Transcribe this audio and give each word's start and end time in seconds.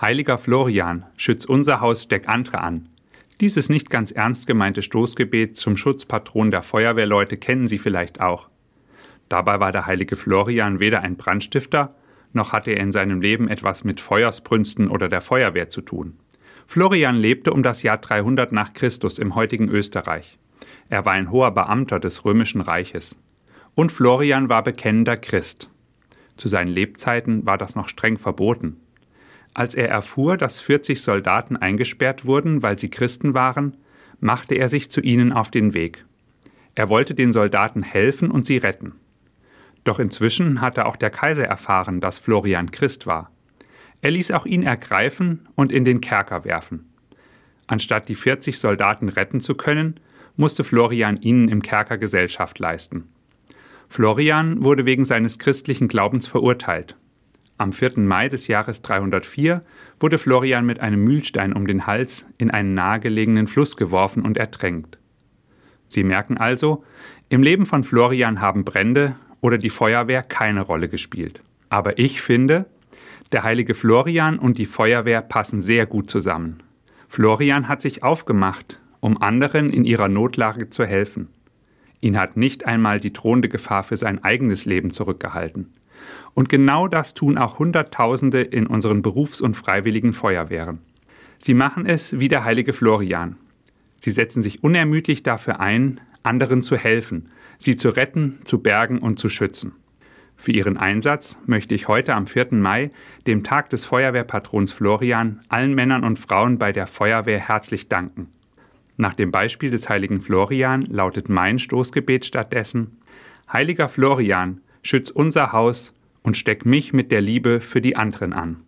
Heiliger 0.00 0.38
Florian, 0.38 1.04
schütz 1.18 1.44
unser 1.44 1.82
Haus, 1.82 2.04
steck 2.04 2.26
andere 2.26 2.62
an. 2.62 2.88
Dieses 3.42 3.68
nicht 3.68 3.90
ganz 3.90 4.10
ernst 4.10 4.46
gemeinte 4.46 4.80
Stoßgebet 4.80 5.58
zum 5.58 5.76
Schutzpatron 5.76 6.48
der 6.48 6.62
Feuerwehrleute 6.62 7.36
kennen 7.36 7.66
Sie 7.66 7.76
vielleicht 7.76 8.18
auch. 8.22 8.48
Dabei 9.28 9.60
war 9.60 9.72
der 9.72 9.84
heilige 9.84 10.16
Florian 10.16 10.80
weder 10.80 11.02
ein 11.02 11.16
Brandstifter, 11.16 11.94
noch 12.32 12.54
hatte 12.54 12.70
er 12.70 12.80
in 12.80 12.92
seinem 12.92 13.20
Leben 13.20 13.46
etwas 13.48 13.84
mit 13.84 14.00
Feuersbrünsten 14.00 14.88
oder 14.88 15.08
der 15.10 15.20
Feuerwehr 15.20 15.68
zu 15.68 15.82
tun. 15.82 16.16
Florian 16.66 17.16
lebte 17.16 17.52
um 17.52 17.62
das 17.62 17.82
Jahr 17.82 17.98
300 17.98 18.52
nach 18.52 18.72
Christus 18.72 19.18
im 19.18 19.34
heutigen 19.34 19.68
Österreich. 19.68 20.38
Er 20.88 21.04
war 21.04 21.12
ein 21.12 21.30
hoher 21.30 21.50
Beamter 21.50 22.00
des 22.00 22.24
römischen 22.24 22.62
Reiches. 22.62 23.18
Und 23.74 23.92
Florian 23.92 24.48
war 24.48 24.64
bekennender 24.64 25.18
Christ. 25.18 25.68
Zu 26.38 26.48
seinen 26.48 26.68
Lebzeiten 26.68 27.44
war 27.44 27.58
das 27.58 27.76
noch 27.76 27.90
streng 27.90 28.16
verboten. 28.16 28.78
Als 29.54 29.74
er 29.74 29.88
erfuhr, 29.88 30.36
dass 30.36 30.60
40 30.60 31.02
Soldaten 31.02 31.56
eingesperrt 31.56 32.24
wurden, 32.24 32.62
weil 32.62 32.78
sie 32.78 32.88
Christen 32.88 33.34
waren, 33.34 33.76
machte 34.20 34.54
er 34.54 34.68
sich 34.68 34.90
zu 34.90 35.00
ihnen 35.00 35.32
auf 35.32 35.50
den 35.50 35.74
Weg. 35.74 36.04
Er 36.74 36.88
wollte 36.88 37.14
den 37.14 37.32
Soldaten 37.32 37.82
helfen 37.82 38.30
und 38.30 38.46
sie 38.46 38.58
retten. 38.58 38.94
Doch 39.84 39.98
inzwischen 39.98 40.60
hatte 40.60 40.86
auch 40.86 40.96
der 40.96 41.10
Kaiser 41.10 41.44
erfahren, 41.44 42.00
dass 42.00 42.18
Florian 42.18 42.70
Christ 42.70 43.06
war. 43.06 43.30
Er 44.02 44.10
ließ 44.10 44.30
auch 44.30 44.46
ihn 44.46 44.62
ergreifen 44.62 45.48
und 45.56 45.72
in 45.72 45.84
den 45.84 46.00
Kerker 46.00 46.44
werfen. 46.44 46.86
Anstatt 47.66 48.08
die 48.08 48.14
40 48.14 48.58
Soldaten 48.58 49.08
retten 49.08 49.40
zu 49.40 49.54
können, 49.54 50.00
musste 50.36 50.64
Florian 50.64 51.16
ihnen 51.18 51.48
im 51.48 51.62
Kerker 51.62 51.98
Gesellschaft 51.98 52.58
leisten. 52.58 53.08
Florian 53.88 54.62
wurde 54.64 54.86
wegen 54.86 55.04
seines 55.04 55.38
christlichen 55.38 55.88
Glaubens 55.88 56.26
verurteilt. 56.26 56.96
Am 57.60 57.74
4. 57.74 57.98
Mai 57.98 58.30
des 58.30 58.46
Jahres 58.46 58.80
304 58.80 59.60
wurde 60.00 60.16
Florian 60.16 60.64
mit 60.64 60.80
einem 60.80 61.04
Mühlstein 61.04 61.52
um 61.52 61.66
den 61.66 61.86
Hals 61.86 62.24
in 62.38 62.50
einen 62.50 62.72
nahegelegenen 62.72 63.48
Fluss 63.48 63.76
geworfen 63.76 64.22
und 64.22 64.38
ertränkt. 64.38 64.96
Sie 65.86 66.02
merken 66.02 66.38
also, 66.38 66.84
im 67.28 67.42
Leben 67.42 67.66
von 67.66 67.84
Florian 67.84 68.40
haben 68.40 68.64
Brände 68.64 69.14
oder 69.42 69.58
die 69.58 69.68
Feuerwehr 69.68 70.22
keine 70.22 70.62
Rolle 70.62 70.88
gespielt. 70.88 71.42
Aber 71.68 71.98
ich 71.98 72.22
finde, 72.22 72.64
der 73.30 73.42
heilige 73.42 73.74
Florian 73.74 74.38
und 74.38 74.56
die 74.56 74.64
Feuerwehr 74.64 75.20
passen 75.20 75.60
sehr 75.60 75.84
gut 75.84 76.08
zusammen. 76.08 76.62
Florian 77.08 77.68
hat 77.68 77.82
sich 77.82 78.02
aufgemacht, 78.02 78.80
um 79.00 79.20
anderen 79.20 79.68
in 79.68 79.84
ihrer 79.84 80.08
Notlage 80.08 80.70
zu 80.70 80.86
helfen. 80.86 81.28
Ihn 82.00 82.18
hat 82.18 82.38
nicht 82.38 82.64
einmal 82.64 83.00
die 83.00 83.12
drohende 83.12 83.50
Gefahr 83.50 83.84
für 83.84 83.98
sein 83.98 84.24
eigenes 84.24 84.64
Leben 84.64 84.92
zurückgehalten. 84.92 85.74
Und 86.34 86.48
genau 86.48 86.88
das 86.88 87.14
tun 87.14 87.38
auch 87.38 87.58
Hunderttausende 87.58 88.42
in 88.42 88.66
unseren 88.66 89.02
Berufs- 89.02 89.40
und 89.40 89.56
freiwilligen 89.56 90.12
Feuerwehren. 90.12 90.78
Sie 91.38 91.54
machen 91.54 91.86
es 91.86 92.18
wie 92.18 92.28
der 92.28 92.44
heilige 92.44 92.72
Florian. 92.72 93.36
Sie 93.98 94.10
setzen 94.10 94.42
sich 94.42 94.62
unermüdlich 94.62 95.22
dafür 95.22 95.60
ein, 95.60 96.00
anderen 96.22 96.62
zu 96.62 96.76
helfen, 96.76 97.30
sie 97.58 97.76
zu 97.76 97.90
retten, 97.90 98.38
zu 98.44 98.62
bergen 98.62 98.98
und 98.98 99.18
zu 99.18 99.28
schützen. 99.28 99.72
Für 100.36 100.52
ihren 100.52 100.78
Einsatz 100.78 101.38
möchte 101.44 101.74
ich 101.74 101.86
heute 101.86 102.14
am 102.14 102.26
4. 102.26 102.48
Mai, 102.52 102.90
dem 103.26 103.44
Tag 103.44 103.68
des 103.68 103.84
Feuerwehrpatrons 103.84 104.72
Florian, 104.72 105.40
allen 105.50 105.74
Männern 105.74 106.02
und 106.02 106.18
Frauen 106.18 106.56
bei 106.56 106.72
der 106.72 106.86
Feuerwehr 106.86 107.38
herzlich 107.38 107.88
danken. 107.88 108.28
Nach 108.96 109.12
dem 109.12 109.30
Beispiel 109.30 109.70
des 109.70 109.88
heiligen 109.88 110.22
Florian 110.22 110.82
lautet 110.82 111.28
mein 111.28 111.58
Stoßgebet 111.58 112.24
stattdessen 112.24 112.98
Heiliger 113.52 113.88
Florian, 113.88 114.60
schütz 114.82 115.10
unser 115.10 115.52
Haus 115.52 115.92
und 116.22 116.36
steck 116.36 116.66
mich 116.66 116.92
mit 116.92 117.12
der 117.12 117.20
Liebe 117.20 117.60
für 117.60 117.80
die 117.80 117.96
anderen 117.96 118.32
an. 118.32 118.62